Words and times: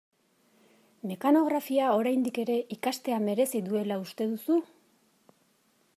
Mekanografia, 1.09 1.91
oraindik 1.99 2.41
ere, 2.45 2.57
ikastea 2.79 3.19
merezi 3.29 3.63
duela 3.69 4.01
uste 4.07 4.31
duzu? 4.33 4.59